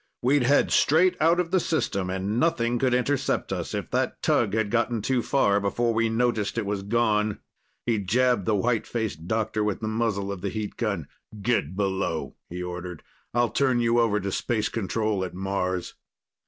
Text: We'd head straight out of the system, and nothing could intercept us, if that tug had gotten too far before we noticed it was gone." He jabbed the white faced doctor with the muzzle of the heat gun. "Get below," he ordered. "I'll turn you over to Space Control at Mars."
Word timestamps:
We'd 0.23 0.41
head 0.41 0.71
straight 0.71 1.15
out 1.21 1.39
of 1.39 1.51
the 1.51 1.59
system, 1.59 2.09
and 2.09 2.39
nothing 2.39 2.79
could 2.79 2.95
intercept 2.95 3.53
us, 3.53 3.75
if 3.75 3.91
that 3.91 4.19
tug 4.23 4.55
had 4.55 4.71
gotten 4.71 5.03
too 5.03 5.21
far 5.21 5.59
before 5.59 5.93
we 5.93 6.09
noticed 6.09 6.57
it 6.57 6.65
was 6.65 6.81
gone." 6.81 7.37
He 7.85 7.99
jabbed 7.99 8.45
the 8.47 8.55
white 8.55 8.87
faced 8.87 9.27
doctor 9.27 9.63
with 9.63 9.79
the 9.79 9.87
muzzle 9.87 10.31
of 10.31 10.41
the 10.41 10.49
heat 10.49 10.75
gun. 10.75 11.07
"Get 11.39 11.75
below," 11.75 12.33
he 12.49 12.63
ordered. 12.63 13.03
"I'll 13.35 13.49
turn 13.51 13.79
you 13.79 13.99
over 13.99 14.19
to 14.19 14.31
Space 14.31 14.69
Control 14.69 15.23
at 15.23 15.35
Mars." 15.35 15.93